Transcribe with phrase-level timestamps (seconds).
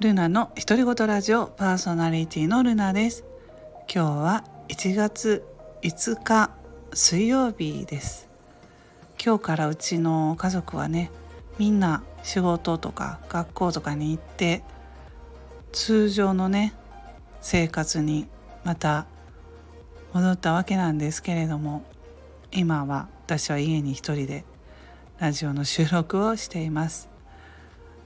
[0.00, 3.24] ルナの独り言ラジオパーソナリティのルナです。
[3.92, 5.44] 今日は1月
[5.82, 6.52] 5日
[6.94, 8.28] 水曜日です。
[9.20, 11.10] 今日からうちの家族はね
[11.58, 14.62] みんな仕事とか学校とかに行って
[15.72, 16.74] 通常のね
[17.40, 18.28] 生活に
[18.62, 19.06] また
[20.12, 21.82] 戻ったわけなんですけれども
[22.52, 24.44] 今は私は家に一人で
[25.18, 27.08] ラジオの収録をしています。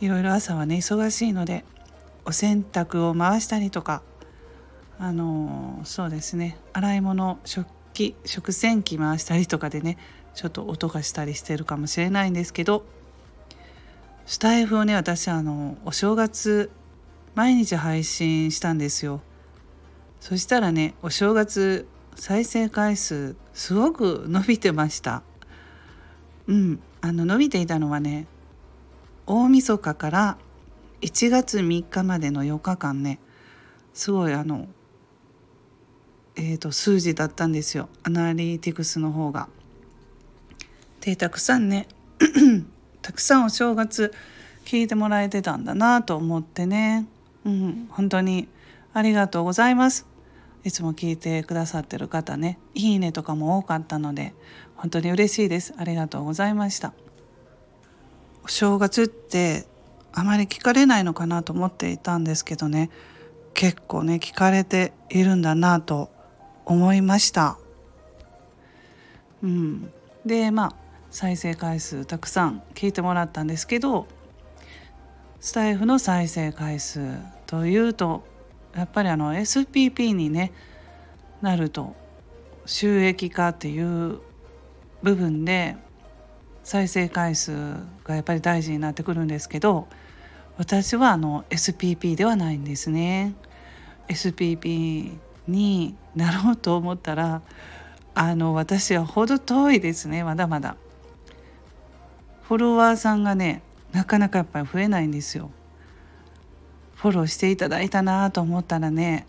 [0.00, 1.62] いろいろ朝はね忙しいので
[2.24, 4.02] お洗濯を回したりとか
[4.98, 6.56] あのそうですね。
[6.72, 9.98] 洗い物食器食洗機回したりとかでね
[10.34, 12.84] ちょっと音がしたりしてるかもしれないんですけど
[14.26, 16.70] スタイフをね私あのお正月
[17.34, 19.20] 毎日配信したんですよ。
[20.20, 25.22] そしたらねお正月再生回数すごく伸びてました。
[26.46, 26.80] うん。
[27.00, 28.26] あの伸びていたのはね
[29.26, 30.38] 大晦日から
[31.04, 33.18] 1月3日までの4日間ね
[33.92, 34.68] すごいあの
[36.36, 37.88] えーと、数字だったんですよ。
[38.02, 39.48] アナリティクスの方が。
[41.00, 41.86] でたくさんね
[43.02, 44.12] たくさんお正月
[44.64, 47.06] 聞いてもらえてたんだなと思ってね、
[47.44, 48.48] うん、本当に
[48.94, 50.06] ありがとうございます。
[50.64, 52.58] いつも聞いてくださってる方ね。
[52.74, 54.34] いいねとかも多かったので
[54.74, 55.74] 本当に嬉しいです。
[55.76, 56.94] ありがとうございました。
[58.42, 59.66] お正月って
[60.16, 62.88] あまり聞かれないのかなと思っていたんですけどね
[63.52, 66.10] 結構ね聞かれているんだなと
[66.64, 67.58] 思いました。
[69.42, 69.92] うん、
[70.24, 70.76] でまあ
[71.10, 74.06] 再生回数たくさん聞いてもらったんですけど
[75.40, 77.00] スタイフの再生回数
[77.46, 78.24] というと
[78.74, 80.52] やっぱりあの SPP にね
[81.42, 81.94] なると
[82.66, 84.20] 収益化っていう
[85.02, 85.76] 部分で
[86.62, 87.52] 再生回数
[88.04, 89.86] がやっぱり大事になってくるんですけど
[90.56, 93.34] 私はあの SPP ではないんですね。
[94.08, 95.18] SPP
[95.48, 97.42] になろうと思ったら
[98.14, 100.76] あの私は程遠いですねまだまだ。
[102.42, 103.62] フォロワーさんがね
[103.92, 105.50] なかなかやっぱり増えないんですよ。
[106.94, 109.26] フォローしていただいたなと思ったらね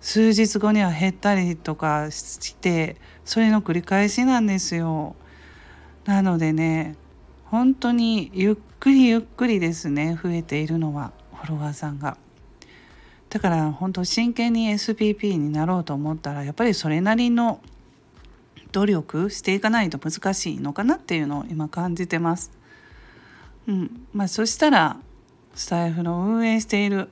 [0.00, 5.16] 数日後には減ったりとかしてそれの繰り返しなんですよ。
[6.04, 6.96] なのでね
[7.52, 12.16] 本当にゆっくりゆっくりですね増えているのはフォロワーさんが。
[13.28, 17.60] だから本当真剣に SPP になろうと思ったらやっぱりそれなりの
[18.72, 22.52] 努力していかないと難しいのかなっていうのを今感じてます。
[23.68, 24.96] うんまあ、そしたら
[25.54, 27.10] スタイフの運営している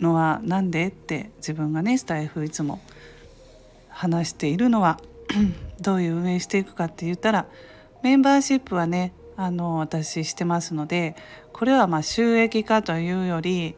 [0.00, 2.78] のは何でって自分がねスタイフいつも
[3.88, 5.00] 話しているのは
[5.80, 7.46] どういう運営していくかって言ったら
[8.02, 11.16] メンバーシップはねあの私してますので
[11.52, 13.76] これはま収益化というより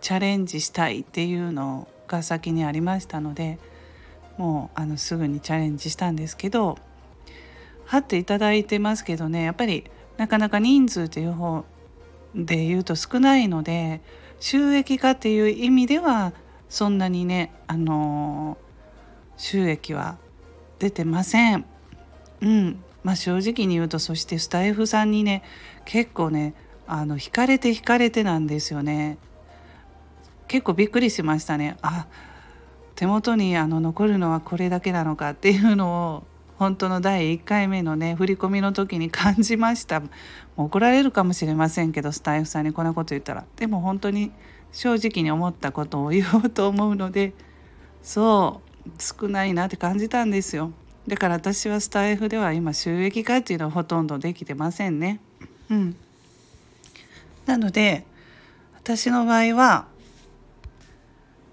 [0.00, 3.58] チャレンジしたいっていうのが先にありましたので
[4.36, 6.78] もうあのすぐにチャレンジしたんですけど
[7.84, 9.84] 貼っていただいてますけどねやっぱり
[10.16, 11.64] なかなか人数という方
[12.34, 14.00] で言うと少ないので
[14.40, 16.32] 収益化っていう意味では
[16.68, 18.56] そんなにねあの
[19.36, 20.18] 収益は
[20.78, 21.64] 出てません。
[22.40, 25.42] うんまあ、正直に言うとそしてスタイフさんにね
[25.84, 26.54] 結構ね
[26.86, 29.18] あの惹かれて惹かれてなんですよね。
[30.48, 31.76] 結構びっくりしましたね。
[31.82, 32.06] あ
[32.94, 36.22] 手元にあの残るのはこれだけなのかっていうのを
[36.58, 40.02] 本当の第1回目のね振り込みの時に感じました。
[40.56, 43.44] 怒られるかもしれませんけどスタイフさんにこんなこと言ったら。
[43.56, 44.30] でも本当に
[44.70, 47.32] 正直に思ったことを言おうと思うので
[48.02, 50.72] そう少ないなって感じたんですよ。
[51.06, 55.20] だから私はスタイフでは今収益化っていうのはほとんどできてませんね。
[55.70, 55.96] うん。
[57.46, 58.04] なので
[58.76, 59.86] 私の場合は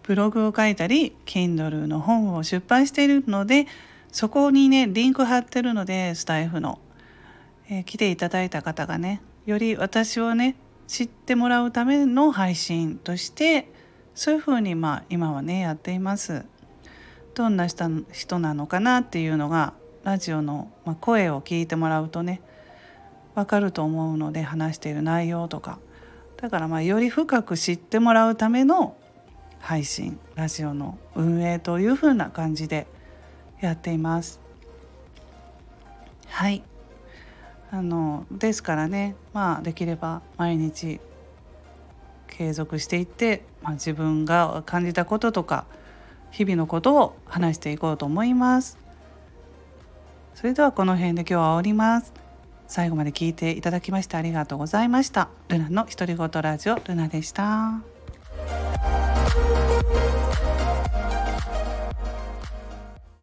[0.03, 3.67] ブログを書いたり Kindle の本を出版しているので
[4.11, 6.79] そこにねリンク貼ってるのでスタイフの、
[7.69, 10.55] えー、来ていただいた方がねより私をね
[10.87, 13.72] 知ってもらうための配信として
[14.16, 16.43] そういうふうにまあ今はねやっています。
[17.40, 19.72] どんな人なのかなっていうのが
[20.03, 22.41] ラジオの、ま、声を聞いてもらうとね
[23.34, 25.80] 分かると思うので話している内容とか
[26.36, 28.97] だからまあより深く知ってもらうための
[29.59, 32.88] 配信ラジオの運営というふうな感じで
[33.62, 34.41] やっています。
[36.28, 36.62] はい
[37.72, 41.00] あのですからねまあできれば毎日
[42.28, 45.66] 継続していって、まあ、自分が感じたこととか
[46.31, 48.78] 日々のことを話していこうと思います。
[50.35, 52.14] それではこの辺で今日は終わります。
[52.67, 55.29] 最後まで聞いていただきましてありがとうございました。
[55.47, 57.81] ルナの独り言ラジオルナでした。